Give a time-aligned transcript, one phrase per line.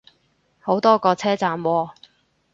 [0.59, 1.89] 好多個車站喎